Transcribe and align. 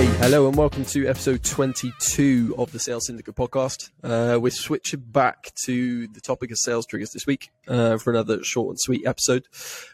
Hey, 0.00 0.06
hello, 0.16 0.48
and 0.48 0.56
welcome 0.56 0.86
to 0.86 1.06
episode 1.06 1.44
22 1.44 2.54
of 2.56 2.72
the 2.72 2.78
Sales 2.78 3.06
Syndicate 3.06 3.34
podcast. 3.34 3.90
Uh, 4.02 4.40
we're 4.40 4.48
switching 4.48 5.00
back 5.00 5.52
to 5.66 6.06
the 6.06 6.22
topic 6.22 6.50
of 6.50 6.56
sales 6.56 6.86
triggers 6.86 7.10
this 7.10 7.26
week 7.26 7.50
uh, 7.68 7.98
for 7.98 8.10
another 8.10 8.42
short 8.42 8.70
and 8.70 8.80
sweet 8.80 9.06
episode. 9.06 9.46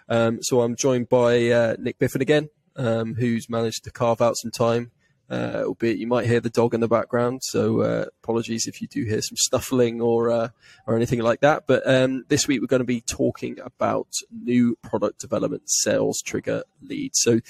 Um, 0.08 0.38
so 0.42 0.60
I'm 0.60 0.76
joined 0.76 1.08
by 1.08 1.50
uh, 1.50 1.74
Nic 1.80 1.98
Biffen 1.98 2.20
again, 2.20 2.50
um, 2.76 3.16
who's 3.16 3.50
managed 3.50 3.82
to 3.82 3.90
carve 3.90 4.22
out 4.22 4.36
some 4.36 4.52
time. 4.52 4.92
Uh, 5.28 5.64
albeit 5.66 5.98
you 5.98 6.06
might 6.06 6.26
hear 6.26 6.38
the 6.38 6.50
dog 6.50 6.72
in 6.72 6.78
the 6.78 6.86
background, 6.86 7.40
so 7.42 7.80
uh, 7.80 8.04
apologies 8.22 8.68
if 8.68 8.80
you 8.80 8.86
do 8.86 9.02
hear 9.02 9.20
some 9.20 9.36
snuffling 9.36 10.00
or 10.00 10.30
uh, 10.30 10.50
or 10.86 10.94
anything 10.94 11.18
like 11.18 11.40
that. 11.40 11.64
But 11.66 11.82
um, 11.84 12.24
this 12.28 12.46
week 12.46 12.60
we're 12.60 12.68
going 12.68 12.78
to 12.78 12.84
be 12.84 13.00
talking 13.00 13.58
about 13.58 14.06
new 14.30 14.78
product 14.84 15.18
development 15.18 15.64
sales 15.66 16.22
trigger 16.24 16.62
leads. 16.80 17.18
So, 17.22 17.40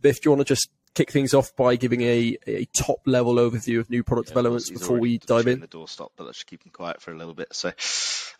Biff, 0.00 0.22
do 0.22 0.30
you 0.30 0.34
want 0.34 0.46
to 0.46 0.50
just 0.54 0.70
kick 0.94 1.10
things 1.10 1.34
off 1.34 1.54
by 1.56 1.76
giving 1.76 2.02
a, 2.02 2.36
a 2.46 2.64
top 2.66 3.00
level 3.06 3.34
overview 3.36 3.80
of 3.80 3.90
new 3.90 4.02
product 4.02 4.28
yeah, 4.28 4.34
developments 4.34 4.70
before 4.70 4.98
we 4.98 5.18
dive 5.18 5.46
in? 5.46 5.60
The 5.60 5.66
door 5.66 5.88
stop, 5.88 6.12
but 6.16 6.24
let's 6.24 6.38
just 6.38 6.46
keep 6.46 6.62
them 6.62 6.72
quiet 6.72 7.00
for 7.00 7.12
a 7.12 7.16
little 7.16 7.34
bit. 7.34 7.54
So, 7.54 7.72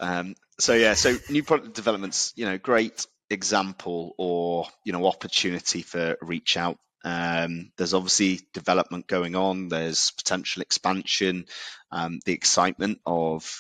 um, 0.01 0.34
so 0.59 0.74
yeah, 0.74 0.95
so 0.95 1.16
new 1.29 1.43
product 1.43 1.74
developments, 1.74 2.33
you 2.37 2.47
know, 2.47 2.59
great 2.59 3.07
example 3.33 4.15
or 4.19 4.66
you 4.84 4.93
know 4.93 5.07
opportunity 5.07 5.83
for 5.83 6.16
reach 6.21 6.57
out 6.57 6.79
um, 7.05 7.73
there's 7.77 7.95
obviously 7.95 8.41
development 8.52 9.07
going 9.07 9.35
on. 9.35 9.69
There's 9.69 10.10
potential 10.12 10.62
expansion, 10.62 11.46
um, 11.91 12.21
the 12.24 12.32
excitement 12.32 13.01
of 13.07 13.51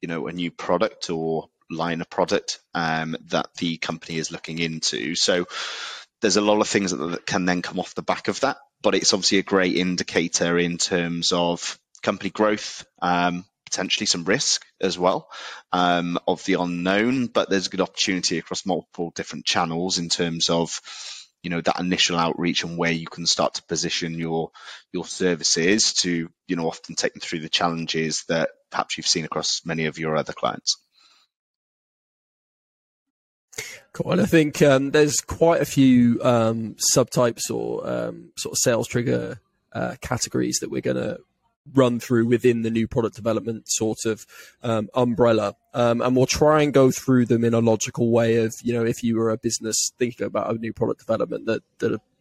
you 0.00 0.08
know 0.08 0.26
a 0.26 0.32
new 0.32 0.50
product 0.50 1.10
or 1.10 1.48
line 1.70 2.00
of 2.00 2.10
product 2.10 2.60
um, 2.74 3.16
that 3.26 3.54
the 3.56 3.76
company 3.76 4.18
is 4.18 4.32
looking 4.32 4.58
into. 4.58 5.14
So 5.14 5.46
there's 6.20 6.36
a 6.36 6.42
lot 6.42 6.60
of 6.60 6.68
things 6.68 6.90
that, 6.90 7.26
can 7.26 7.44
then 7.44 7.62
come 7.62 7.78
off 7.78 7.94
the 7.94 8.02
back 8.02 8.28
of 8.28 8.40
that. 8.40 8.58
But 8.82 8.94
it's 8.94 9.12
obviously 9.12 9.38
a 9.38 9.42
great 9.42 9.76
indicator 9.76 10.58
in 10.58 10.78
terms 10.78 11.32
of 11.32 11.78
company 12.02 12.30
growth, 12.30 12.86
um, 13.02 13.44
potentially 13.66 14.06
some 14.06 14.24
risk 14.24 14.64
as 14.80 14.98
well 14.98 15.28
um, 15.72 16.18
of 16.26 16.44
the 16.44 16.54
unknown. 16.54 17.26
But 17.26 17.50
there's 17.50 17.66
a 17.66 17.70
good 17.70 17.80
opportunity 17.80 18.38
across 18.38 18.66
multiple 18.66 19.12
different 19.14 19.46
channels 19.46 19.98
in 19.98 20.08
terms 20.08 20.48
of 20.48 20.80
you 21.42 21.50
know 21.50 21.60
that 21.60 21.78
initial 21.78 22.16
outreach 22.16 22.64
and 22.64 22.76
where 22.76 22.92
you 22.92 23.06
can 23.06 23.26
start 23.26 23.54
to 23.54 23.62
position 23.64 24.18
your 24.18 24.50
your 24.92 25.04
services 25.04 25.92
to 25.92 26.28
you 26.48 26.56
know 26.56 26.66
often 26.66 26.94
take 26.94 27.14
them 27.14 27.20
through 27.20 27.40
the 27.40 27.48
challenges 27.48 28.24
that 28.28 28.50
perhaps 28.70 28.96
you've 28.96 29.06
seen 29.06 29.24
across 29.24 29.62
many 29.64 29.86
of 29.86 29.98
your 29.98 30.16
other 30.16 30.32
clients 30.32 30.78
Cool. 33.92 34.12
And 34.12 34.20
I 34.20 34.26
think 34.26 34.62
um, 34.62 34.90
there's 34.90 35.20
quite 35.20 35.60
a 35.60 35.64
few 35.64 36.20
um, 36.22 36.76
subtypes 36.94 37.50
or 37.50 37.88
um, 37.88 38.30
sort 38.36 38.52
of 38.52 38.58
sales 38.58 38.88
trigger 38.88 39.40
uh, 39.72 39.96
categories 40.00 40.58
that 40.60 40.70
we're 40.70 40.80
going 40.80 40.96
to 40.96 41.18
run 41.74 42.00
through 42.00 42.26
within 42.26 42.62
the 42.62 42.70
new 42.70 42.88
product 42.88 43.16
development 43.16 43.64
sort 43.66 43.98
of 44.06 44.24
um, 44.62 44.88
umbrella. 44.94 45.54
Um, 45.74 46.00
and 46.00 46.16
we'll 46.16 46.26
try 46.26 46.62
and 46.62 46.72
go 46.72 46.90
through 46.90 47.26
them 47.26 47.44
in 47.44 47.54
a 47.54 47.60
logical 47.60 48.10
way 48.10 48.36
of, 48.36 48.54
you 48.62 48.72
know, 48.72 48.84
if 48.84 49.02
you 49.02 49.16
were 49.16 49.30
a 49.30 49.36
business 49.36 49.90
thinking 49.98 50.26
about 50.26 50.50
a 50.50 50.58
new 50.58 50.72
product 50.72 51.00
development, 51.00 51.46
that, 51.46 51.62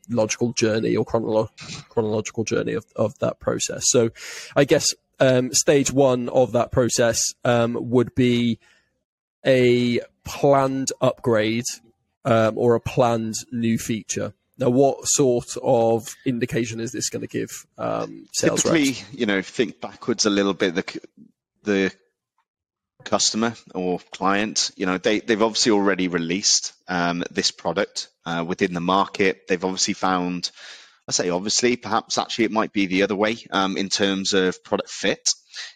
logical 0.09 0.53
journey 0.53 0.95
or 0.95 1.05
chronolo- 1.05 1.49
chronological 1.89 2.43
journey 2.45 2.73
of, 2.73 2.85
of 2.95 3.17
that 3.19 3.39
process. 3.39 3.83
So 3.87 4.09
I 4.55 4.63
guess 4.63 4.85
um, 5.19 5.53
stage 5.53 5.91
one 5.91 6.29
of 6.29 6.53
that 6.53 6.71
process 6.71 7.21
um, 7.43 7.77
would 7.89 8.15
be 8.15 8.59
a 9.45 9.99
planned 10.27 10.89
upgrade 11.01 11.65
um, 12.25 12.57
or 12.57 12.75
a 12.75 12.79
planned 12.79 13.35
new 13.51 13.77
feature. 13.77 14.33
Now, 14.59 14.69
what 14.71 14.97
sort 15.03 15.55
of 15.61 16.15
indication 16.25 16.79
is 16.79 16.91
this 16.91 17.09
going 17.09 17.21
to 17.21 17.27
give 17.27 17.49
um, 17.77 18.27
sales 18.33 18.63
Typically, 18.63 18.87
reps? 18.87 19.13
you 19.13 19.25
know, 19.25 19.41
think 19.41 19.79
backwards 19.79 20.25
a 20.25 20.29
little 20.29 20.53
bit. 20.53 20.75
The 20.75 20.99
the 21.63 21.91
customer 23.03 23.53
or 23.75 23.99
client, 24.11 24.71
you 24.75 24.85
know, 24.85 24.97
they 24.97 25.19
they've 25.19 25.41
obviously 25.41 25.71
already 25.71 26.07
released 26.07 26.73
um, 26.87 27.23
this 27.29 27.51
product 27.51 28.09
uh, 28.25 28.43
within 28.47 28.73
the 28.73 28.81
market. 28.81 29.47
They've 29.47 29.63
obviously 29.63 29.93
found, 29.93 30.51
I 31.07 31.13
say, 31.13 31.29
obviously, 31.29 31.77
perhaps 31.77 32.17
actually 32.17 32.45
it 32.45 32.51
might 32.51 32.73
be 32.73 32.85
the 32.85 33.03
other 33.03 33.15
way 33.15 33.37
um, 33.51 33.77
in 33.77 33.87
terms 33.87 34.33
of 34.33 34.61
product 34.63 34.89
fit. 34.89 35.29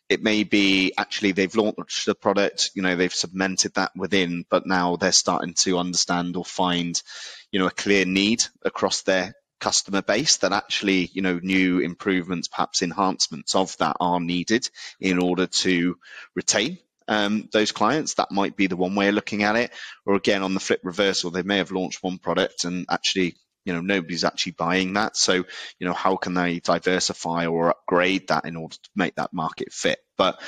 It 0.10 0.22
may 0.22 0.44
be 0.44 0.94
actually 0.98 1.32
they've 1.32 1.56
launched 1.56 2.06
the 2.06 2.16
product, 2.16 2.72
you 2.76 2.82
know, 2.82 2.98
they've 2.98 3.14
cemented 3.14 3.76
that 3.76 3.92
within, 3.96 4.44
but 4.50 4.68
now 4.68 4.98
they're 4.98 5.14
starting 5.14 5.54
to 5.62 5.78
understand 5.78 6.36
or 6.36 6.44
find, 6.44 7.02
you 7.50 7.60
know, 7.60 7.68
a 7.68 7.72
clear 7.72 8.04
need 8.04 8.44
across 8.66 9.04
their 9.04 9.34
customer 9.62 10.02
base 10.02 10.38
that 10.38 10.52
actually, 10.52 11.10
you 11.14 11.22
know, 11.22 11.40
new 11.42 11.80
improvements, 11.80 12.50
perhaps 12.50 12.82
enhancements 12.82 13.56
of 13.56 13.78
that 13.78 13.96
are 14.02 14.20
needed 14.20 14.70
in 15.00 15.18
order 15.18 15.48
to 15.48 15.96
retain 16.36 16.78
um, 17.08 17.48
those 17.54 17.72
clients. 17.72 18.16
That 18.16 18.32
might 18.32 18.58
be 18.58 18.68
the 18.68 18.76
one 18.76 18.96
way 18.96 19.08
of 19.08 19.16
looking 19.16 19.44
at 19.44 19.56
it. 19.56 19.72
Or 20.06 20.16
again, 20.16 20.44
on 20.44 20.54
the 20.54 20.60
flip 20.60 20.82
reversal, 20.84 21.32
they 21.32 21.44
may 21.44 21.60
have 21.60 21.72
launched 21.72 22.04
one 22.04 22.18
product 22.18 22.66
and 22.66 22.86
actually 22.90 23.36
you 23.66 23.74
know 23.74 23.82
nobody's 23.82 24.24
actually 24.24 24.54
buying 24.54 24.94
that. 24.94 25.18
So 25.18 25.34
you 25.34 25.88
know 25.88 25.94
how 25.94 26.18
can 26.18 26.34
they 26.34 26.60
diversify 26.60 27.48
or 27.48 27.70
upgrade 27.70 28.28
that 28.28 28.46
in 28.46 28.56
order 28.56 28.76
to 28.76 28.90
make 28.96 29.16
that 29.16 29.34
market 29.34 29.72
fit? 29.72 30.00
But 30.18 30.40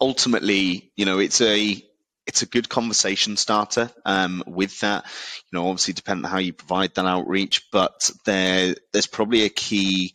ultimately 0.00 0.92
you 0.96 1.04
know 1.04 1.18
it's 1.18 1.40
a 1.40 1.82
it's 2.26 2.40
a 2.40 2.46
good 2.46 2.68
conversation 2.70 3.36
starter 3.36 3.90
um, 4.04 4.42
with 4.46 4.80
that. 4.80 5.04
You 5.50 5.58
know 5.58 5.68
obviously 5.68 5.94
depending 5.94 6.24
on 6.24 6.30
how 6.30 6.38
you 6.38 6.52
provide 6.52 6.94
that 6.94 7.06
outreach 7.06 7.68
but 7.70 8.10
there 8.24 8.74
there's 8.92 9.06
probably 9.06 9.42
a 9.42 9.50
key 9.50 10.14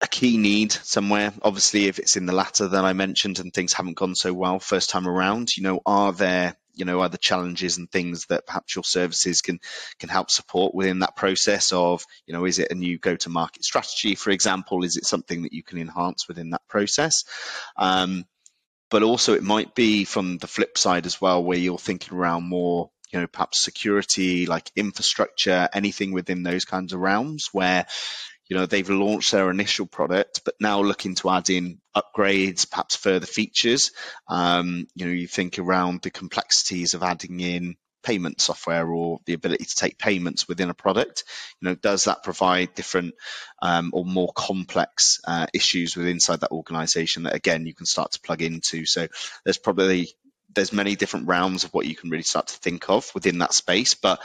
a 0.00 0.08
key 0.08 0.38
need 0.38 0.72
somewhere. 0.72 1.32
Obviously, 1.42 1.86
if 1.86 1.98
it's 1.98 2.16
in 2.16 2.26
the 2.26 2.32
latter 2.32 2.68
that 2.68 2.84
I 2.84 2.92
mentioned 2.92 3.38
and 3.38 3.52
things 3.52 3.72
haven't 3.72 3.98
gone 3.98 4.14
so 4.14 4.32
well 4.32 4.58
first 4.58 4.90
time 4.90 5.06
around, 5.06 5.56
you 5.56 5.62
know, 5.62 5.80
are 5.84 6.12
there 6.12 6.56
you 6.74 6.84
know 6.84 7.00
other 7.00 7.16
challenges 7.16 7.78
and 7.78 7.90
things 7.90 8.26
that 8.26 8.46
perhaps 8.46 8.74
your 8.74 8.84
services 8.84 9.40
can 9.40 9.60
can 9.98 10.08
help 10.08 10.30
support 10.30 10.74
within 10.74 11.00
that 11.00 11.16
process 11.16 11.72
of 11.72 12.04
you 12.26 12.34
know 12.34 12.44
is 12.44 12.58
it 12.58 12.70
a 12.70 12.74
new 12.74 12.98
go 12.98 13.16
to 13.16 13.28
market 13.28 13.64
strategy 13.64 14.14
for 14.14 14.30
example? 14.30 14.84
Is 14.84 14.96
it 14.96 15.06
something 15.06 15.42
that 15.42 15.52
you 15.52 15.62
can 15.62 15.78
enhance 15.78 16.28
within 16.28 16.50
that 16.50 16.66
process? 16.68 17.24
Um, 17.76 18.24
but 18.90 19.02
also 19.02 19.34
it 19.34 19.42
might 19.42 19.74
be 19.74 20.04
from 20.04 20.38
the 20.38 20.46
flip 20.46 20.76
side 20.76 21.06
as 21.06 21.20
well 21.20 21.42
where 21.42 21.58
you're 21.58 21.78
thinking 21.78 22.16
around 22.16 22.48
more 22.48 22.90
you 23.12 23.20
know 23.20 23.26
perhaps 23.26 23.62
security 23.62 24.46
like 24.46 24.70
infrastructure 24.76 25.68
anything 25.72 26.12
within 26.12 26.42
those 26.42 26.64
kinds 26.64 26.92
of 26.92 27.00
realms 27.00 27.48
where 27.52 27.86
you 28.50 28.56
know 28.56 28.66
they've 28.66 28.90
launched 28.90 29.32
their 29.32 29.48
initial 29.48 29.86
product 29.86 30.42
but 30.44 30.54
now 30.60 30.82
looking 30.82 31.14
to 31.14 31.30
add 31.30 31.48
in 31.48 31.80
upgrades 31.96 32.68
perhaps 32.68 32.96
further 32.96 33.26
features. 33.26 33.92
Um, 34.28 34.88
you 34.94 35.06
know 35.06 35.12
you 35.12 35.28
think 35.28 35.58
around 35.58 36.02
the 36.02 36.10
complexities 36.10 36.92
of 36.92 37.02
adding 37.02 37.40
in 37.40 37.76
payment 38.02 38.40
software 38.40 38.88
or 38.88 39.20
the 39.26 39.34
ability 39.34 39.64
to 39.64 39.74
take 39.74 39.98
payments 39.98 40.48
within 40.48 40.68
a 40.68 40.74
product. 40.74 41.24
You 41.60 41.68
know 41.68 41.74
does 41.76 42.04
that 42.04 42.24
provide 42.24 42.74
different 42.74 43.14
um, 43.62 43.90
or 43.94 44.04
more 44.04 44.32
complex 44.34 45.20
uh, 45.26 45.46
issues 45.54 45.96
within 45.96 46.12
inside 46.12 46.40
that 46.40 46.50
organization 46.50 47.22
that 47.22 47.36
again 47.36 47.66
you 47.66 47.74
can 47.74 47.86
start 47.86 48.12
to 48.12 48.20
plug 48.20 48.42
into? 48.42 48.84
So 48.84 49.06
there's 49.44 49.58
probably 49.58 50.10
there's 50.52 50.72
many 50.72 50.96
different 50.96 51.28
realms 51.28 51.62
of 51.62 51.72
what 51.72 51.86
you 51.86 51.94
can 51.94 52.10
really 52.10 52.24
start 52.24 52.48
to 52.48 52.58
think 52.58 52.90
of 52.90 53.08
within 53.14 53.38
that 53.38 53.54
space 53.54 53.94
but 53.94 54.20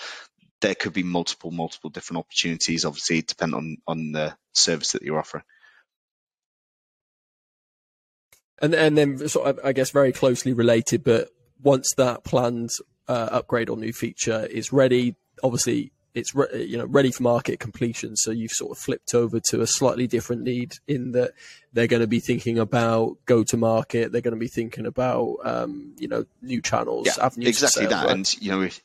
there 0.61 0.75
could 0.75 0.93
be 0.93 1.03
multiple, 1.03 1.51
multiple 1.51 1.89
different 1.89 2.19
opportunities. 2.19 2.85
Obviously, 2.85 3.21
depend 3.21 3.53
on 3.53 3.77
on 3.87 4.11
the 4.11 4.35
service 4.53 4.91
that 4.93 5.01
you're 5.01 5.19
offering. 5.19 5.43
And 8.61 8.73
and 8.73 8.97
then 8.97 9.27
sort 9.27 9.47
of, 9.47 9.59
I 9.63 9.73
guess, 9.73 9.91
very 9.91 10.11
closely 10.11 10.53
related. 10.53 11.03
But 11.03 11.29
once 11.61 11.93
that 11.97 12.23
planned 12.23 12.69
uh, 13.07 13.29
upgrade 13.31 13.69
or 13.69 13.77
new 13.77 13.93
feature 13.93 14.45
is 14.45 14.71
ready, 14.71 15.15
obviously 15.43 15.91
it's 16.13 16.33
re- 16.33 16.63
you 16.63 16.77
know 16.77 16.85
ready 16.85 17.11
for 17.11 17.23
market 17.23 17.59
completion. 17.59 18.15
So 18.15 18.31
you've 18.31 18.51
sort 18.51 18.71
of 18.71 18.77
flipped 18.77 19.13
over 19.13 19.39
to 19.49 19.61
a 19.61 19.67
slightly 19.67 20.07
different 20.07 20.43
need 20.43 20.73
in 20.87 21.11
that 21.11 21.33
they're 21.73 21.87
going 21.87 22.01
to 22.01 22.07
be 22.07 22.21
thinking 22.21 22.57
about 22.57 23.17
go 23.25 23.43
to 23.43 23.57
market. 23.57 24.11
They're 24.11 24.21
going 24.21 24.33
to 24.33 24.39
be 24.39 24.47
thinking 24.47 24.85
about 24.85 25.37
um, 25.43 25.93
you 25.97 26.07
know 26.07 26.25
new 26.41 26.61
channels, 26.61 27.07
yeah, 27.07 27.25
avenues. 27.25 27.49
Exactly 27.49 27.85
that, 27.87 28.05
right? 28.05 28.15
and 28.15 28.41
you 28.41 28.51
know. 28.51 28.61
If, 28.61 28.81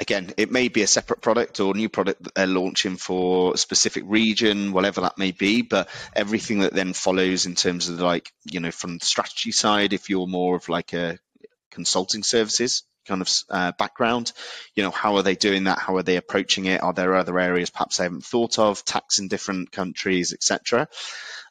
again, 0.00 0.32
it 0.36 0.50
may 0.50 0.68
be 0.68 0.82
a 0.82 0.86
separate 0.86 1.20
product 1.20 1.60
or 1.60 1.74
new 1.74 1.88
product 1.88 2.22
that 2.24 2.34
they're 2.34 2.46
launching 2.46 2.96
for 2.96 3.54
a 3.54 3.58
specific 3.58 4.02
region, 4.06 4.72
whatever 4.72 5.02
that 5.02 5.18
may 5.18 5.30
be. 5.30 5.62
But 5.62 5.88
everything 6.16 6.60
that 6.60 6.72
then 6.72 6.94
follows 6.94 7.46
in 7.46 7.54
terms 7.54 7.88
of 7.88 8.00
like, 8.00 8.32
you 8.44 8.60
know, 8.60 8.70
from 8.70 8.98
the 8.98 9.04
strategy 9.04 9.52
side, 9.52 9.92
if 9.92 10.08
you're 10.08 10.26
more 10.26 10.56
of 10.56 10.68
like 10.68 10.94
a 10.94 11.18
consulting 11.70 12.22
services 12.22 12.82
kind 13.06 13.22
of 13.22 13.28
uh, 13.50 13.72
background, 13.78 14.32
you 14.74 14.82
know, 14.82 14.90
how 14.90 15.16
are 15.16 15.22
they 15.22 15.34
doing 15.34 15.64
that? 15.64 15.78
How 15.78 15.96
are 15.96 16.02
they 16.02 16.16
approaching 16.16 16.64
it? 16.66 16.82
Are 16.82 16.92
there 16.92 17.14
other 17.14 17.38
areas 17.38 17.70
perhaps 17.70 17.98
they 17.98 18.04
haven't 18.04 18.24
thought 18.24 18.58
of? 18.58 18.84
Tax 18.84 19.18
in 19.18 19.28
different 19.28 19.70
countries, 19.70 20.32
etc. 20.32 20.88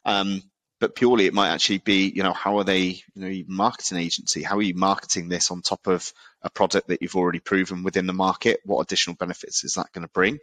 Um, 0.04 0.42
but 0.80 0.94
purely 0.94 1.26
it 1.26 1.34
might 1.34 1.50
actually 1.50 1.78
be, 1.78 2.10
you 2.14 2.22
know, 2.22 2.32
how 2.32 2.58
are 2.58 2.64
they, 2.64 3.02
you 3.14 3.16
know, 3.16 3.42
marketing 3.46 3.98
agency? 3.98 4.42
How 4.42 4.56
are 4.56 4.62
you 4.62 4.74
marketing 4.74 5.28
this 5.28 5.50
on 5.50 5.60
top 5.60 5.86
of 5.86 6.12
a 6.42 6.50
product 6.50 6.88
that 6.88 7.02
you've 7.02 7.16
already 7.16 7.38
proven 7.38 7.82
within 7.82 8.06
the 8.06 8.14
market? 8.14 8.60
What 8.64 8.80
additional 8.80 9.16
benefits 9.16 9.62
is 9.62 9.74
that 9.74 9.92
going 9.92 10.06
to 10.06 10.12
bring? 10.12 10.38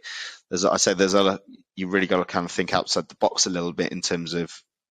There's, 0.48 0.64
I 0.64 0.76
say, 0.76 0.94
there's 0.94 1.14
a, 1.14 1.40
you 1.74 1.88
really 1.88 2.06
got 2.06 2.18
to 2.18 2.24
kind 2.24 2.46
of 2.46 2.52
think 2.52 2.72
outside 2.72 3.08
the 3.08 3.16
box 3.16 3.46
a 3.46 3.50
little 3.50 3.72
bit 3.72 3.92
in 3.92 4.00
terms 4.00 4.32
of, 4.34 4.52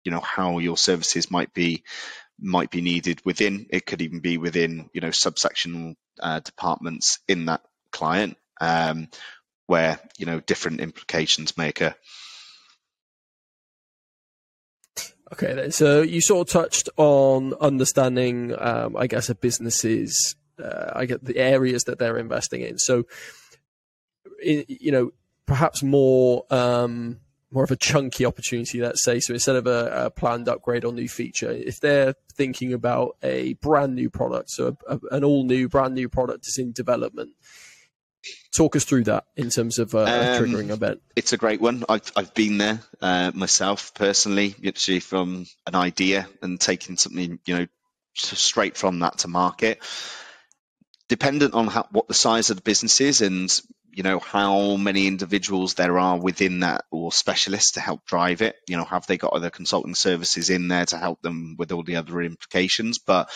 you 0.05 0.13
know, 0.13 0.21
how 0.21 0.59
your 0.59 0.77
services 0.77 1.31
might 1.31 1.53
be 1.55 1.85
might 2.41 2.71
be 2.71 2.81
needed 2.81 3.21
within. 3.25 3.67
It 3.71 3.87
could 3.87 4.03
even 4.03 4.21
be 4.21 4.39
within, 4.39 4.89
you 4.93 5.01
know, 5.01 5.09
subsectional 5.09 5.95
uh, 6.21 6.41
departments 6.41 7.19
in 7.29 7.47
that 7.47 7.63
client, 7.93 8.37
um, 8.61 9.09
where 9.67 10.01
you 10.19 10.27
know 10.27 10.41
different 10.41 10.81
implications 10.81 11.57
may 11.57 11.69
occur. 11.69 11.95
Okay, 15.33 15.55
then. 15.55 15.71
So 15.71 16.03
you 16.03 16.21
sort 16.21 16.49
of 16.49 16.53
touched 16.53 16.89
on 16.97 17.55
understanding, 17.61 18.55
um, 18.59 18.97
I 18.97 19.07
guess, 19.07 19.29
a 19.29 19.35
business's, 19.35 20.35
uh, 20.63 20.93
I 20.95 21.07
get 21.07 21.25
the 21.25 21.37
areas 21.37 21.85
that 21.85 21.99
they're 21.99 22.19
investing 22.19 22.63
in. 22.63 22.79
So, 22.79 23.05
you 24.43 24.91
know, 24.91 25.13
perhaps 25.47 25.83
more, 25.83 26.45
um, 26.51 27.21
more 27.53 27.65
of 27.65 27.71
a 27.71 27.77
chunky 27.77 28.25
opportunity, 28.25 28.81
let's 28.81 29.05
say. 29.05 29.21
So 29.21 29.35
instead 29.35 29.57
of 29.57 29.67
a, 29.67 30.07
a, 30.07 30.11
planned 30.11 30.49
upgrade 30.49 30.85
or 30.85 30.93
new 30.93 31.09
feature, 31.09 31.51
if 31.51 31.81
they're 31.81 32.15
thinking 32.33 32.73
about 32.73 33.17
a 33.23 33.55
brand 33.55 33.95
new 33.95 34.09
product, 34.09 34.51
so 34.51 34.77
a, 34.89 34.95
a, 34.95 35.01
an 35.17 35.25
all 35.25 35.45
new, 35.45 35.69
brand 35.69 35.95
new 35.95 36.09
product 36.09 36.47
is 36.47 36.59
in 36.59 36.73
development, 36.73 37.31
Talk 38.55 38.77
us 38.77 38.85
through 38.85 39.05
that 39.05 39.25
in 39.37 39.51
terms 39.51 39.79
of 39.79 39.95
uh, 39.95 40.01
um, 40.01 40.07
triggering 40.45 40.71
event. 40.71 41.01
It's 41.17 41.33
a 41.33 41.37
great 41.37 41.61
one. 41.61 41.85
I've, 41.89 42.13
I've 42.17 42.35
been 42.35 42.59
there 42.59 42.81
uh, 43.01 43.33
myself 43.35 43.95
personally, 43.95 44.55
actually 44.67 45.01
from 45.01 45.47
an 45.67 45.75
idea 45.75 46.29
and 46.43 46.61
taking 46.61 46.97
something, 46.97 47.39
you 47.47 47.57
know, 47.57 47.67
straight 48.15 48.77
from 48.77 48.99
that 49.01 49.19
to 49.19 49.29
market. 49.29 49.81
Dependent 51.09 51.55
on 51.55 51.69
how, 51.69 51.87
what 51.91 52.09
the 52.09 52.15
size 52.15 52.51
of 52.51 52.57
the 52.57 52.63
business 52.63 53.01
is 53.01 53.21
and 53.21 53.51
you 53.93 54.03
know 54.03 54.19
how 54.21 54.77
many 54.77 55.07
individuals 55.07 55.75
there 55.75 55.99
are 55.99 56.19
within 56.19 56.61
that 56.61 56.85
or 56.91 57.11
specialists 57.11 57.73
to 57.73 57.81
help 57.81 58.07
drive 58.07 58.41
it 58.41 58.55
you 58.69 58.77
know 58.77 58.85
have 58.85 59.07
they 59.07 59.17
got 59.17 59.33
other 59.33 59.51
consulting 59.51 59.97
services 59.97 60.49
in 60.49 60.69
there 60.69 60.87
to 60.87 60.97
help 60.97 61.21
them 61.23 61.57
with 61.59 61.73
all 61.73 61.83
the 61.83 61.97
other 61.97 62.23
implications 62.23 62.99
but 62.99 63.29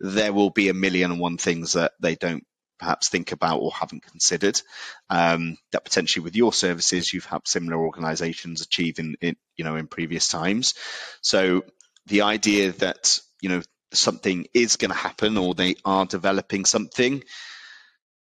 there 0.00 0.32
will 0.32 0.50
be 0.50 0.68
a 0.68 0.74
million 0.74 1.12
and 1.12 1.20
one 1.20 1.38
things 1.38 1.74
that 1.74 1.92
they 2.00 2.16
don't 2.16 2.44
perhaps 2.82 3.08
think 3.08 3.30
about 3.30 3.60
or 3.60 3.70
haven't 3.70 4.02
considered 4.02 4.60
um, 5.08 5.56
that 5.70 5.84
potentially 5.84 6.24
with 6.24 6.34
your 6.34 6.52
services 6.52 7.12
you've 7.12 7.24
helped 7.24 7.46
similar 7.46 7.76
organizations 7.76 8.60
achieve 8.60 8.98
in, 8.98 9.14
in 9.20 9.36
you 9.56 9.64
know 9.64 9.76
in 9.76 9.86
previous 9.86 10.26
times. 10.28 10.74
So 11.20 11.64
the 12.06 12.22
idea 12.22 12.72
that 12.72 13.18
you 13.40 13.48
know 13.50 13.62
something 13.92 14.46
is 14.52 14.76
going 14.76 14.90
to 14.90 14.96
happen 14.96 15.38
or 15.38 15.54
they 15.54 15.76
are 15.84 16.06
developing 16.06 16.64
something 16.64 17.22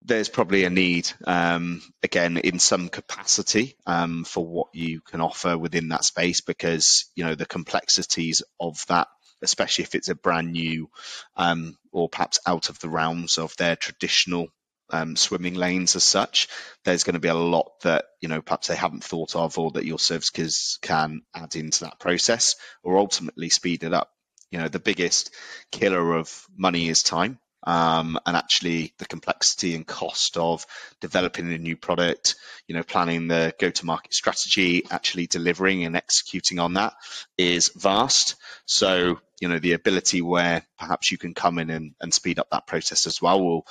there's 0.04 0.28
probably 0.28 0.64
a 0.64 0.70
need 0.70 1.08
um, 1.26 1.80
again 2.02 2.36
in 2.36 2.58
some 2.58 2.88
capacity 2.88 3.76
um, 3.86 4.24
for 4.24 4.44
what 4.44 4.66
you 4.74 5.00
can 5.00 5.20
offer 5.20 5.56
within 5.56 5.88
that 5.88 6.04
space 6.04 6.40
because 6.40 7.10
you 7.14 7.24
know 7.24 7.36
the 7.36 7.46
complexities 7.46 8.42
of 8.60 8.84
that 8.88 9.06
especially 9.42 9.84
if 9.84 9.94
it's 9.94 10.08
a 10.08 10.14
brand 10.14 10.52
new 10.52 10.88
um, 11.36 11.76
or 11.92 12.08
perhaps 12.08 12.38
out 12.46 12.68
of 12.68 12.78
the 12.80 12.88
realms 12.88 13.38
of 13.38 13.56
their 13.56 13.76
traditional 13.76 14.48
um, 14.92 15.16
swimming 15.16 15.54
lanes 15.54 15.96
as 15.96 16.04
such. 16.04 16.48
There's 16.84 17.04
going 17.04 17.14
to 17.14 17.20
be 17.20 17.28
a 17.28 17.34
lot 17.34 17.72
that 17.82 18.04
you 18.20 18.28
know 18.28 18.42
perhaps 18.42 18.68
they 18.68 18.76
haven't 18.76 19.04
thought 19.04 19.34
of, 19.34 19.58
or 19.58 19.72
that 19.72 19.86
your 19.86 19.98
services 19.98 20.78
can 20.82 21.22
add 21.34 21.56
into 21.56 21.84
that 21.84 21.98
process, 21.98 22.54
or 22.82 22.98
ultimately 22.98 23.48
speed 23.48 23.82
it 23.82 23.94
up. 23.94 24.10
You 24.50 24.58
know, 24.58 24.68
the 24.68 24.78
biggest 24.78 25.34
killer 25.70 26.14
of 26.14 26.46
money 26.56 26.88
is 26.88 27.02
time. 27.02 27.38
Um, 27.64 28.18
and 28.26 28.36
actually 28.36 28.92
the 28.98 29.06
complexity 29.06 29.76
and 29.76 29.86
cost 29.86 30.36
of 30.36 30.66
developing 31.00 31.52
a 31.52 31.58
new 31.58 31.76
product, 31.76 32.34
you 32.66 32.74
know, 32.74 32.82
planning 32.82 33.28
the 33.28 33.54
go-to-market 33.56 34.12
strategy, 34.12 34.82
actually 34.90 35.28
delivering 35.28 35.84
and 35.84 35.94
executing 35.94 36.58
on 36.58 36.74
that 36.74 36.94
is 37.38 37.70
vast. 37.76 38.34
So 38.66 39.20
you 39.42 39.48
know 39.48 39.58
the 39.58 39.72
ability 39.72 40.22
where 40.22 40.64
perhaps 40.78 41.10
you 41.10 41.18
can 41.18 41.34
come 41.34 41.58
in 41.58 41.68
and, 41.68 41.94
and 42.00 42.14
speed 42.14 42.38
up 42.38 42.48
that 42.50 42.68
process 42.68 43.08
as 43.08 43.20
well 43.20 43.44
will 43.44 43.66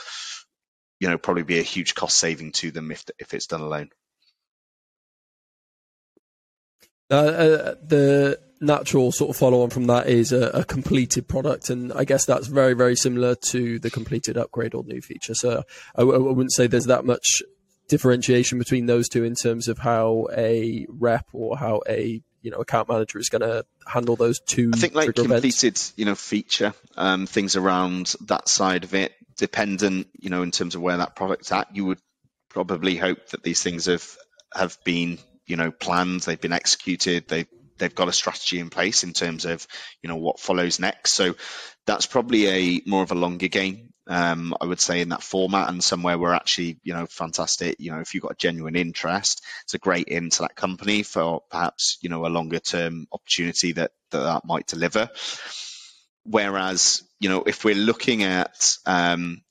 you 1.00 1.09
know 1.09 1.18
probably 1.18 1.44
be 1.44 1.59
a 1.59 1.63
huge 1.63 1.95
cost 1.95 2.19
saving 2.19 2.51
to 2.51 2.71
them 2.71 2.91
if 2.91 3.06
if 3.18 3.33
it's 3.33 3.47
done 3.47 3.62
alone. 3.62 3.89
Uh, 7.09 7.13
uh, 7.15 7.75
the 7.81 8.39
natural 8.59 9.13
sort 9.13 9.29
of 9.29 9.38
follow 9.38 9.63
on 9.63 9.69
from 9.69 9.88
that 9.88 10.07
is 10.07 10.33
a, 10.33 10.50
a, 10.50 10.63
completed 10.63 11.27
product 11.27 11.69
and 11.69 11.91
i 11.94 12.06
guess 12.06 12.25
that's 12.25 12.47
very 12.47 12.73
very 12.73 12.95
similar 12.95 13.33
to 13.33 13.79
the 13.79 13.89
completed 13.89 14.38
upgrade 14.38 14.75
or 14.75 14.83
new 14.83 15.01
feature. 15.01 15.33
So 15.33 15.63
I, 15.95 16.01
I 16.01 16.18
wouldn't 16.18 16.53
say 16.53 16.68
there's 16.68 16.85
that 16.85 17.06
much 17.06 17.41
differentiation 17.88 18.59
between 18.59 18.88
those 18.88 19.09
two 19.09 19.23
in 19.23 19.35
terms 19.35 19.68
of 19.68 19.79
how 19.79 20.27
a 20.35 20.85
rep 20.89 21.27
or 21.33 21.57
how 21.57 21.81
a 21.88 22.21
you 22.41 22.51
know 22.51 22.57
account 22.57 22.89
manager 22.89 23.19
is 23.19 23.29
going 23.29 23.41
to 23.41 23.65
handle 23.85 24.15
those 24.15 24.39
two. 24.39 24.71
I 24.73 24.77
think 24.77 24.95
like 24.95 25.15
completed, 25.15 25.63
events. 25.63 25.93
you 25.95 26.05
know, 26.05 26.15
feature 26.15 26.73
um, 26.97 27.27
things 27.27 27.55
around 27.55 28.15
that 28.27 28.49
side 28.49 28.83
of 28.83 28.93
it, 28.93 29.13
dependent, 29.38 30.07
you 30.19 30.29
know, 30.29 30.41
in 30.41 30.51
terms 30.51 30.75
of 30.75 30.81
where 30.81 30.97
that 30.97 31.15
product's 31.15 31.51
at. 31.51 31.75
You 31.75 31.85
would 31.85 31.99
probably 32.49 32.95
hope 32.95 33.29
that 33.29 33.43
these 33.43 33.63
things 33.63 33.85
have 33.85 34.07
have 34.53 34.77
been, 34.83 35.19
you 35.45 35.55
know, 35.55 35.71
planned, 35.71 36.21
they've 36.21 36.39
been 36.39 36.53
executed, 36.53 37.27
they 37.27 37.45
they've 37.77 37.95
got 37.95 38.07
a 38.07 38.13
strategy 38.13 38.59
in 38.59 38.69
place 38.69 39.03
in 39.03 39.13
terms 39.13 39.45
of, 39.45 39.65
you 40.03 40.09
know, 40.09 40.17
what 40.17 40.39
follows 40.39 40.79
next. 40.79 41.13
So 41.13 41.35
that's 41.85 42.05
probably 42.05 42.47
a 42.47 42.81
more 42.85 43.01
of 43.01 43.11
a 43.11 43.15
longer 43.15 43.47
game 43.47 43.90
um, 44.11 44.53
I 44.59 44.65
would 44.65 44.81
say 44.81 44.99
in 44.99 45.09
that 45.09 45.23
format 45.23 45.69
and 45.69 45.81
somewhere 45.81 46.17
where 46.17 46.33
actually, 46.33 46.77
you 46.83 46.93
know, 46.93 47.05
fantastic, 47.05 47.77
you 47.79 47.91
know, 47.91 48.01
if 48.01 48.13
you've 48.13 48.23
got 48.23 48.33
a 48.33 48.37
genuine 48.37 48.75
interest, 48.75 49.41
it's 49.63 49.73
a 49.73 49.79
great 49.79 50.09
into 50.09 50.41
that 50.41 50.57
company 50.57 51.03
for 51.03 51.43
perhaps, 51.49 51.97
you 52.01 52.09
know, 52.09 52.25
a 52.25 52.27
longer 52.27 52.59
term 52.59 53.07
opportunity 53.13 53.71
that, 53.71 53.91
that, 54.09 54.19
that 54.19 54.45
might 54.45 54.67
deliver. 54.67 55.09
Whereas, 56.25 57.03
you 57.21 57.29
know, 57.29 57.43
if 57.43 57.63
we're 57.63 57.73
looking 57.73 58.23
at, 58.23 58.75
um, 58.85 59.43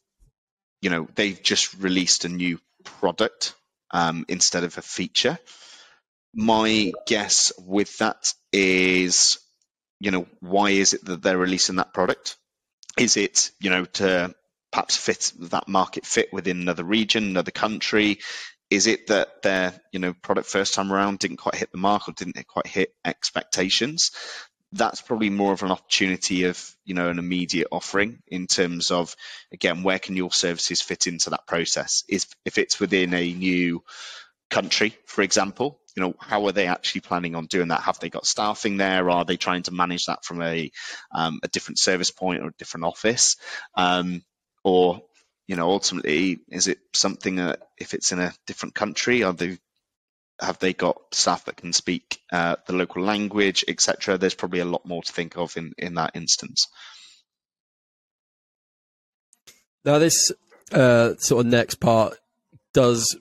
you 0.82 0.90
know, 0.90 1.08
they've 1.14 1.42
just 1.42 1.74
released 1.78 2.26
a 2.26 2.28
new 2.28 2.60
product 2.84 3.54
um, 3.92 4.26
instead 4.28 4.64
of 4.64 4.76
a 4.76 4.82
feature. 4.82 5.38
My 6.34 6.92
guess 7.06 7.50
with 7.58 7.96
that 7.98 8.34
is, 8.52 9.38
you 10.00 10.10
know, 10.10 10.26
why 10.40 10.70
is 10.70 10.92
it 10.92 11.02
that 11.06 11.22
they're 11.22 11.38
releasing 11.38 11.76
that 11.76 11.94
product? 11.94 12.36
Is 12.98 13.16
it, 13.16 13.50
you 13.58 13.70
know, 13.70 13.86
to 13.86 14.34
perhaps 14.70 14.96
fit 14.96 15.32
that 15.38 15.69
market 15.69 16.06
fit 16.06 16.32
within 16.32 16.61
another 16.61 16.84
region, 16.84 17.25
another 17.25 17.50
country? 17.50 18.19
Is 18.69 18.87
it 18.87 19.08
that 19.08 19.43
their 19.43 19.75
you 19.93 19.99
know 19.99 20.14
product 20.14 20.49
first 20.49 20.75
time 20.75 20.93
around 20.93 21.19
didn't 21.19 21.38
quite 21.38 21.56
hit 21.56 21.72
the 21.72 21.79
mark 21.79 22.08
or 22.08 22.12
didn't 22.12 22.46
quite 22.46 22.67
hit 22.67 22.94
expectations? 23.05 24.12
That's 24.72 25.03
probably 25.03 25.31
more 25.31 25.53
of 25.53 25.65
an 25.65 25.72
opportunity 25.72 26.44
of 26.44 26.77
you 26.84 26.94
know 26.94 27.08
an 27.08 27.19
immediate 27.19 27.69
offering 27.72 28.22
in 28.29 28.46
terms 28.46 28.91
of 28.93 29.17
again 29.53 29.82
where 29.82 29.98
can 29.98 30.17
your 30.17 30.31
services 30.31 30.81
fit 30.81 31.06
into 31.08 31.31
that 31.31 31.46
process? 31.46 32.05
Is 32.08 32.27
if 32.44 32.58
it's 32.58 32.79
within 32.79 33.12
a 33.12 33.32
new 33.32 33.82
country, 34.50 34.96
for 35.06 35.22
example, 35.22 35.81
you 35.96 36.03
know 36.03 36.15
how 36.19 36.46
are 36.46 36.53
they 36.53 36.67
actually 36.67 37.00
planning 37.00 37.34
on 37.34 37.46
doing 37.46 37.69
that 37.69 37.82
have 37.82 37.98
they 37.98 38.10
got 38.10 38.27
staffing 38.27 38.77
there 38.77 39.10
are 39.10 39.24
they 39.24 39.36
trying 39.36 39.62
to 39.62 39.72
manage 39.72 40.06
that 40.06 40.24
from 40.24 40.41
a 40.43 40.70
um, 41.12 41.41
a 41.43 41.48
different 41.48 41.79
service 41.79 42.10
point 42.10 42.43
or 42.43 42.48
a 42.48 42.55
different 42.58 42.84
office 42.84 43.36
um, 43.74 44.22
or 44.64 45.02
you 45.46 45.56
know 45.56 45.70
ultimately 45.70 46.40
is 46.48 46.69
it 46.69 46.79
something 46.94 47.36
that 47.36 47.60
if 47.79 47.94
it's 47.94 48.12
in 48.12 48.20
a 48.20 48.32
different 48.46 48.74
country 48.74 49.22
are 49.22 49.32
they 49.32 49.58
have 50.40 50.58
they 50.58 50.72
got 50.72 50.96
staff 51.12 51.44
that 51.44 51.56
can 51.56 51.72
speak 51.72 52.20
uh, 52.32 52.56
the 52.67 52.72
local 52.72 53.02
language 53.02 53.64
etc 53.69 54.17
there's 54.17 54.34
probably 54.34 54.60
a 54.60 54.64
lot 54.64 54.86
more 54.86 55.02
to 55.02 55.12
think 55.12 55.36
of 55.36 55.56
in 55.56 55.72
in 55.79 55.94
that 55.94 56.12
instance. 56.14 56.67
Now 59.84 59.98
this 59.98 60.31
uh, 60.72 61.14
sort 61.19 61.46
of 61.46 61.50
next 61.50 61.76
part 61.76 62.17
does 62.74 63.17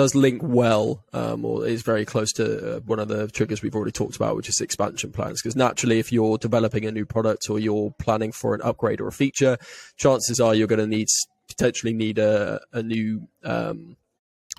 does 0.00 0.14
link 0.14 0.40
well, 0.42 1.04
um, 1.12 1.44
or 1.44 1.66
is 1.66 1.82
very 1.82 2.06
close 2.06 2.32
to 2.32 2.76
uh, 2.76 2.80
one 2.86 2.98
of 2.98 3.08
the 3.08 3.28
triggers 3.28 3.60
we've 3.60 3.74
already 3.74 3.92
talked 3.92 4.16
about, 4.16 4.34
which 4.34 4.48
is 4.48 4.58
expansion 4.58 5.12
plans. 5.12 5.42
Because 5.42 5.54
naturally, 5.54 5.98
if 5.98 6.10
you're 6.10 6.38
developing 6.38 6.86
a 6.86 6.90
new 6.90 7.04
product 7.04 7.50
or 7.50 7.58
you're 7.58 7.94
planning 7.98 8.32
for 8.32 8.54
an 8.54 8.62
upgrade 8.62 9.02
or 9.02 9.08
a 9.08 9.12
feature, 9.12 9.58
chances 9.98 10.40
are 10.40 10.54
you're 10.54 10.66
going 10.66 10.80
to 10.80 10.86
need 10.86 11.08
potentially 11.48 11.92
need 11.92 12.18
a, 12.18 12.62
a 12.72 12.82
new 12.82 13.28
um, 13.44 13.98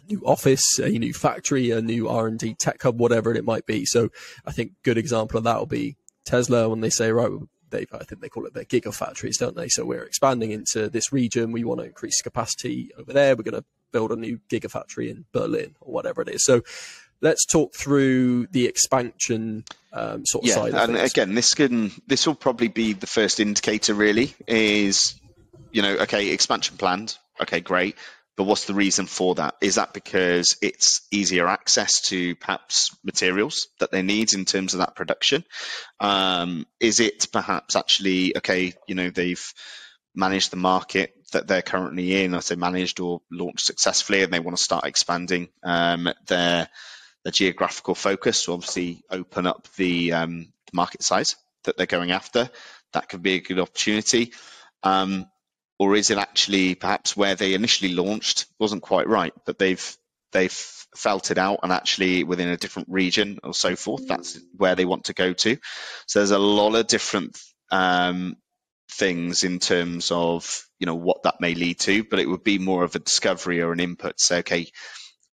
new 0.07 0.21
office, 0.23 0.77
a 0.77 0.89
new 0.89 1.11
factory, 1.11 1.71
a 1.71 1.81
new 1.81 2.07
R 2.07 2.27
and 2.27 2.37
D 2.37 2.53
tech 2.53 2.79
hub, 2.79 2.99
whatever 2.99 3.33
it 3.33 3.43
might 3.43 3.65
be. 3.65 3.83
So, 3.83 4.09
I 4.45 4.51
think 4.51 4.73
good 4.83 4.99
example 4.99 5.39
of 5.39 5.43
that 5.45 5.57
will 5.57 5.65
be 5.65 5.97
Tesla 6.23 6.69
when 6.69 6.81
they 6.81 6.91
say, 6.91 7.11
right, 7.11 7.31
they 7.71 7.87
I 7.91 8.03
think 8.03 8.21
they 8.21 8.29
call 8.29 8.45
it 8.45 8.53
their 8.53 8.65
gigafactories, 8.65 9.39
don't 9.39 9.55
they? 9.55 9.69
So 9.69 9.85
we're 9.85 10.03
expanding 10.03 10.51
into 10.51 10.87
this 10.87 11.11
region. 11.11 11.51
We 11.51 11.63
want 11.63 11.79
to 11.79 11.87
increase 11.87 12.21
capacity 12.21 12.91
over 12.95 13.11
there. 13.11 13.35
We're 13.35 13.41
going 13.41 13.63
to 13.63 13.65
build 13.91 14.11
a 14.11 14.15
new 14.15 14.39
gigafactory 14.49 15.09
in 15.09 15.25
Berlin 15.31 15.75
or 15.81 15.93
whatever 15.93 16.21
it 16.21 16.29
is. 16.29 16.43
So 16.43 16.63
let's 17.21 17.45
talk 17.45 17.75
through 17.75 18.47
the 18.47 18.65
expansion 18.65 19.63
um, 19.93 20.25
sort 20.25 20.45
of 20.45 20.51
side. 20.51 20.73
yeah, 20.73 20.79
side. 20.79 20.89
and 20.89 20.97
things. 20.97 21.11
again, 21.11 21.35
this 21.35 21.53
can 21.53 21.91
this 22.07 22.27
will 22.27 22.35
probably 22.35 22.67
be 22.67 22.93
the 22.93 23.07
first 23.07 23.39
indicator. 23.39 23.93
Really, 23.93 24.33
is 24.47 25.15
you 25.71 25.81
know, 25.81 25.97
okay, 25.99 26.31
expansion 26.31 26.77
planned. 26.77 27.17
Okay, 27.41 27.61
great. 27.61 27.95
But 28.37 28.45
what's 28.45 28.65
the 28.65 28.73
reason 28.73 29.07
for 29.07 29.35
that? 29.35 29.55
Is 29.61 29.75
that 29.75 29.93
because 29.93 30.55
it's 30.61 31.01
easier 31.11 31.47
access 31.47 32.01
to 32.07 32.35
perhaps 32.35 32.95
materials 33.03 33.67
that 33.79 33.91
they 33.91 34.01
need 34.01 34.33
in 34.33 34.45
terms 34.45 34.73
of 34.73 34.79
that 34.79 34.95
production? 34.95 35.43
Um, 35.99 36.65
is 36.79 36.99
it 36.99 37.27
perhaps 37.31 37.75
actually 37.75 38.35
okay? 38.37 38.73
You 38.87 38.95
know, 38.95 39.09
they've 39.09 39.45
managed 40.15 40.51
the 40.51 40.57
market 40.57 41.13
that 41.31 41.47
they're 41.47 41.61
currently 41.61 42.23
in, 42.23 42.33
or 42.33 42.41
say 42.41 42.55
managed 42.55 42.99
or 42.99 43.21
launched 43.31 43.65
successfully, 43.65 44.23
and 44.23 44.33
they 44.33 44.39
want 44.39 44.57
to 44.57 44.63
start 44.63 44.85
expanding 44.85 45.49
um, 45.63 46.09
their 46.27 46.69
their 47.23 47.31
geographical 47.31 47.95
focus. 47.95 48.43
So 48.43 48.53
obviously, 48.53 49.03
open 49.09 49.47
up 49.47 49.67
the 49.75 50.13
um, 50.13 50.53
market 50.73 51.03
size 51.03 51.35
that 51.63 51.77
they're 51.77 51.85
going 51.85 52.11
after. 52.11 52.49
That 52.93 53.09
could 53.09 53.21
be 53.21 53.35
a 53.35 53.41
good 53.41 53.59
opportunity. 53.59 54.33
Um, 54.83 55.27
or 55.79 55.95
is 55.95 56.11
it 56.11 56.17
actually 56.17 56.75
perhaps 56.75 57.17
where 57.17 57.35
they 57.35 57.53
initially 57.53 57.93
launched 57.93 58.45
wasn't 58.59 58.83
quite 58.83 59.07
right, 59.07 59.33
but 59.45 59.57
they've 59.57 59.97
they've 60.31 60.51
felt 60.95 61.31
it 61.31 61.37
out 61.37 61.59
and 61.63 61.71
actually 61.71 62.23
within 62.23 62.49
a 62.49 62.57
different 62.57 62.89
region 62.89 63.39
or 63.43 63.53
so 63.53 63.75
forth, 63.75 64.07
that's 64.07 64.39
where 64.55 64.75
they 64.75 64.85
want 64.85 65.05
to 65.05 65.13
go 65.13 65.33
to. 65.33 65.57
So 66.07 66.19
there's 66.19 66.31
a 66.31 66.39
lot 66.39 66.75
of 66.75 66.87
different 66.87 67.39
um, 67.71 68.35
things 68.91 69.43
in 69.43 69.59
terms 69.59 70.11
of 70.11 70.67
you 70.79 70.85
know 70.85 70.95
what 70.95 71.23
that 71.23 71.39
may 71.39 71.55
lead 71.55 71.79
to, 71.79 72.03
but 72.03 72.19
it 72.19 72.29
would 72.29 72.43
be 72.43 72.59
more 72.59 72.83
of 72.83 72.95
a 72.95 72.99
discovery 72.99 73.61
or 73.61 73.71
an 73.71 73.79
input. 73.79 74.19
Say, 74.19 74.39
okay, 74.39 74.67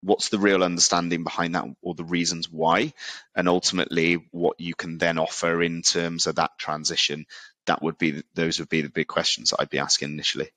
what's 0.01 0.29
the 0.29 0.39
real 0.39 0.63
understanding 0.63 1.23
behind 1.23 1.55
that 1.55 1.65
or 1.81 1.95
the 1.95 2.03
reasons 2.03 2.49
why, 2.49 2.93
and 3.35 3.47
ultimately 3.47 4.25
what 4.31 4.59
you 4.59 4.75
can 4.75 4.97
then 4.97 5.17
offer 5.17 5.61
in 5.61 5.81
terms 5.81 6.27
of 6.27 6.35
that 6.35 6.51
transition. 6.59 7.25
That 7.65 7.81
would 7.81 7.97
be 7.97 8.23
those 8.33 8.59
would 8.59 8.69
be 8.69 8.81
the 8.81 8.89
big 8.89 9.07
questions 9.07 9.49
that 9.49 9.57
I'd 9.59 9.69
be 9.69 9.79
asking 9.79 10.11
initially. 10.11 10.49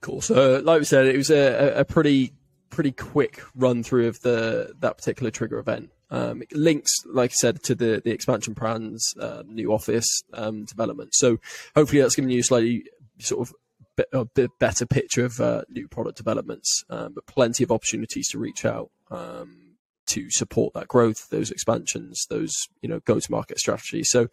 Cool. 0.00 0.20
So, 0.20 0.60
like 0.62 0.80
we 0.80 0.84
said, 0.84 1.06
it 1.06 1.16
was 1.16 1.30
a, 1.30 1.80
a 1.80 1.84
pretty 1.84 2.34
pretty 2.74 2.90
quick 2.90 3.40
run 3.54 3.84
through 3.84 4.08
of 4.08 4.20
the 4.22 4.74
that 4.80 4.98
particular 4.98 5.30
trigger 5.30 5.58
event. 5.58 5.90
Um, 6.10 6.42
it 6.42 6.52
links, 6.52 6.92
like 7.06 7.30
I 7.30 7.34
said, 7.34 7.62
to 7.64 7.74
the 7.74 8.02
the 8.04 8.10
expansion 8.10 8.54
plans, 8.54 9.14
uh, 9.20 9.44
new 9.46 9.72
office 9.72 10.22
um, 10.32 10.64
development. 10.64 11.14
So, 11.14 11.38
hopefully, 11.76 12.02
that's 12.02 12.16
given 12.16 12.30
you 12.30 12.40
a 12.40 12.44
slightly 12.44 12.84
sort 13.20 13.48
of 13.48 13.54
bit, 13.96 14.08
a 14.12 14.24
bit 14.24 14.50
better 14.58 14.86
picture 14.86 15.24
of 15.24 15.40
uh, 15.40 15.62
new 15.68 15.86
product 15.86 16.16
developments, 16.16 16.84
um, 16.90 17.12
but 17.14 17.26
plenty 17.26 17.62
of 17.62 17.70
opportunities 17.70 18.28
to 18.30 18.38
reach 18.38 18.64
out 18.64 18.90
um, 19.10 19.76
to 20.06 20.28
support 20.30 20.74
that 20.74 20.88
growth, 20.88 21.28
those 21.30 21.52
expansions, 21.52 22.26
those 22.28 22.52
you 22.82 22.88
know 22.88 23.00
go 23.00 23.20
to 23.20 23.30
market 23.30 23.58
strategies. 23.60 24.10
So 24.10 24.28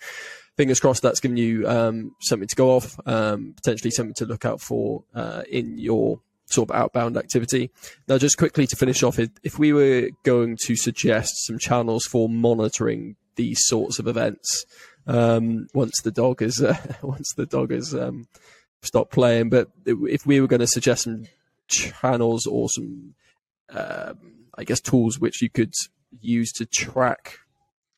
fingers 0.58 0.80
crossed 0.80 1.04
that's 1.04 1.20
given 1.20 1.38
you 1.38 1.68
um, 1.68 2.16
something 2.22 2.48
to 2.48 2.56
go 2.56 2.72
off, 2.72 3.00
um, 3.06 3.54
potentially 3.56 3.92
something 3.92 4.16
to 4.16 4.26
look 4.26 4.46
out 4.46 4.62
for 4.62 5.04
uh, 5.14 5.44
in 5.50 5.78
your 5.78 6.22
sort 6.52 6.70
of 6.70 6.76
outbound 6.76 7.18
activity. 7.18 7.72
Now, 8.08 8.18
just 8.18 8.38
quickly 8.38 8.68
to 8.68 8.76
finish 8.76 9.04
off, 9.04 9.20
if 9.20 9.58
we 9.58 9.74
were 9.74 10.10
going 10.24 10.58
to 10.66 10.76
suggest 10.76 11.46
some 11.46 11.58
channels 11.60 12.06
for 12.06 12.30
monitoring 12.30 13.16
these 13.36 13.60
sorts 13.66 14.00
of 14.00 14.08
events, 14.08 14.66
um, 15.08 15.68
once 15.74 16.02
the 16.04 16.12
dog 16.12 16.42
is 16.42 16.62
uh, 16.62 16.78
once 17.02 17.34
the 17.36 17.46
dog 17.46 17.72
is 17.72 17.96
um, 17.96 18.28
stopped 18.82 19.12
playing, 19.12 19.50
but 19.50 19.70
if 19.86 20.26
we 20.26 20.40
were 20.40 20.48
going 20.48 20.60
to 20.60 20.68
suggest 20.68 21.04
some 21.04 21.26
channels 21.68 22.46
or 22.46 22.70
some 22.70 23.16
um, 23.74 24.48
I 24.58 24.64
guess 24.64 24.80
tools 24.80 25.20
which 25.20 25.42
you 25.42 25.50
could 25.50 25.74
use 26.20 26.52
to 26.54 26.66
track 26.66 27.40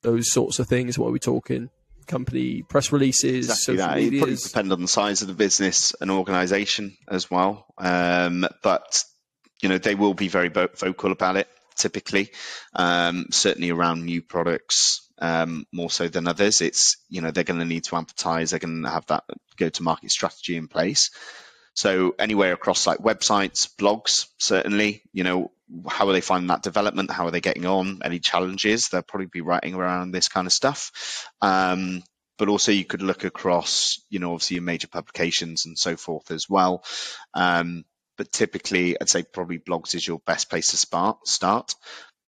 those 0.01 0.31
sorts 0.31 0.59
of 0.59 0.67
things. 0.67 0.99
What 0.99 1.07
are 1.07 1.11
we 1.11 1.19
talking? 1.19 1.69
Company 2.07 2.63
press 2.63 2.91
releases, 2.91 3.49
exactly 3.49 3.75
that. 3.77 3.97
It 3.97 4.17
probably 4.19 4.35
depend 4.35 4.71
on 4.71 4.81
the 4.81 4.87
size 4.87 5.21
of 5.21 5.27
the 5.27 5.33
business 5.33 5.93
and 5.99 6.11
organisation 6.11 6.97
as 7.09 7.29
well. 7.29 7.65
Um, 7.77 8.45
but 8.61 9.03
you 9.61 9.69
know 9.69 9.77
they 9.77 9.95
will 9.95 10.13
be 10.13 10.27
very 10.27 10.49
vocal 10.49 11.11
about 11.11 11.37
it. 11.37 11.47
Typically, 11.75 12.29
um, 12.73 13.27
certainly 13.31 13.71
around 13.71 14.05
new 14.05 14.21
products, 14.21 15.09
um, 15.19 15.65
more 15.73 15.89
so 15.89 16.07
than 16.07 16.27
others. 16.27 16.61
It's 16.61 16.97
you 17.09 17.21
know 17.21 17.31
they're 17.31 17.43
going 17.43 17.59
to 17.59 17.65
need 17.65 17.85
to 17.85 17.95
advertise. 17.95 18.51
They're 18.51 18.59
going 18.59 18.83
to 18.83 18.89
have 18.89 19.07
that 19.07 19.23
go-to-market 19.57 20.11
strategy 20.11 20.55
in 20.55 20.67
place. 20.67 21.09
So 21.75 22.13
anywhere 22.19 22.53
across 22.53 22.85
like 22.85 22.99
websites, 22.99 23.67
blogs, 23.67 24.27
certainly, 24.37 25.01
you 25.11 25.23
know, 25.23 25.51
how 25.87 26.07
are 26.07 26.13
they 26.13 26.21
finding 26.21 26.47
that 26.47 26.63
development? 26.63 27.11
How 27.11 27.27
are 27.27 27.31
they 27.31 27.41
getting 27.41 27.65
on? 27.65 28.01
Any 28.03 28.19
challenges? 28.19 28.89
They'll 28.89 29.01
probably 29.01 29.27
be 29.27 29.41
writing 29.41 29.75
around 29.75 30.11
this 30.11 30.27
kind 30.27 30.47
of 30.47 30.53
stuff. 30.53 31.27
Um, 31.41 32.03
but 32.37 32.49
also 32.49 32.71
you 32.71 32.85
could 32.85 33.01
look 33.01 33.23
across, 33.23 33.99
you 34.09 34.19
know, 34.19 34.33
obviously 34.33 34.55
your 34.55 34.63
major 34.63 34.87
publications 34.87 35.65
and 35.65 35.77
so 35.77 35.95
forth 35.95 36.31
as 36.31 36.49
well. 36.49 36.83
Um, 37.33 37.85
but 38.17 38.31
typically, 38.31 38.99
I'd 38.99 39.09
say 39.09 39.23
probably 39.23 39.59
blogs 39.59 39.95
is 39.95 40.07
your 40.07 40.19
best 40.25 40.49
place 40.49 40.67
to 40.67 40.77
start. 40.77 41.27
Start, 41.27 41.73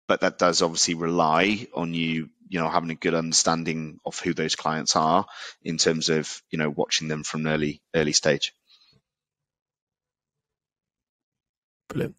but 0.08 0.22
that 0.22 0.38
does 0.38 0.62
obviously 0.62 0.96
rely 0.96 1.68
on 1.74 1.94
you, 1.94 2.30
you 2.50 2.60
know, 2.60 2.70
having 2.70 2.90
a 2.90 2.96
good 2.96 3.14
understanding 3.14 4.00
of 4.06 4.20
who 4.20 4.34
those 4.34 4.56
clients 4.56 4.96
are 4.96 5.26
in 5.64 5.78
terms 5.78 6.10
of, 6.10 6.42
you 6.52 6.58
know, 6.58 6.70
watching 6.70 7.08
them 7.08 7.24
from 7.24 7.46
an 7.46 7.54
early 7.54 7.82
early 7.96 8.14
stage. 8.14 8.54
Brilliant. 11.90 12.16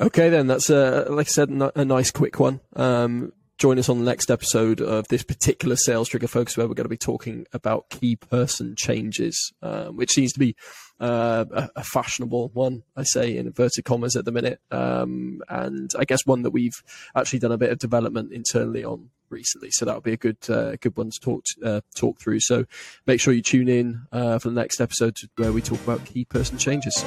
Okay, 0.00 0.30
then 0.30 0.46
that's 0.46 0.70
a 0.70 1.06
like 1.10 1.26
I 1.26 1.30
said, 1.30 1.50
a 1.50 1.84
nice 1.84 2.10
quick 2.10 2.38
one. 2.40 2.60
Um, 2.74 3.32
join 3.58 3.78
us 3.78 3.88
on 3.88 3.98
the 3.98 4.04
next 4.04 4.30
episode 4.30 4.80
of 4.80 5.08
this 5.08 5.24
particular 5.24 5.74
sales 5.74 6.08
trigger 6.08 6.28
focus, 6.28 6.56
where 6.56 6.68
we're 6.68 6.74
going 6.74 6.84
to 6.84 6.88
be 6.88 6.96
talking 6.96 7.44
about 7.52 7.90
key 7.90 8.14
person 8.14 8.74
changes, 8.78 9.52
um, 9.60 9.96
which 9.96 10.12
seems 10.12 10.32
to 10.32 10.38
be 10.38 10.54
uh, 11.00 11.44
a, 11.74 11.82
fashionable 11.82 12.50
one. 12.54 12.84
I 12.96 13.02
say 13.02 13.36
in 13.36 13.48
inverted 13.48 13.84
commas 13.84 14.14
at 14.14 14.24
the 14.24 14.32
minute, 14.32 14.60
um, 14.70 15.42
and 15.48 15.90
I 15.98 16.04
guess 16.04 16.24
one 16.24 16.42
that 16.42 16.52
we've 16.52 16.80
actually 17.16 17.40
done 17.40 17.52
a 17.52 17.58
bit 17.58 17.70
of 17.70 17.78
development 17.78 18.32
internally 18.32 18.84
on 18.84 19.10
recently. 19.30 19.70
So 19.72 19.84
that'll 19.84 20.00
be 20.00 20.12
a 20.12 20.16
good 20.16 20.38
uh, 20.48 20.76
good 20.76 20.96
one 20.96 21.10
to 21.10 21.20
talk 21.20 21.44
uh, 21.64 21.80
talk 21.96 22.20
through. 22.20 22.40
So 22.40 22.66
make 23.06 23.20
sure 23.20 23.34
you 23.34 23.42
tune 23.42 23.68
in 23.68 24.06
uh, 24.12 24.38
for 24.38 24.48
the 24.48 24.54
next 24.54 24.80
episode 24.80 25.16
where 25.36 25.52
we 25.52 25.60
talk 25.60 25.82
about 25.82 26.04
key 26.04 26.24
person 26.24 26.56
changes. 26.56 27.04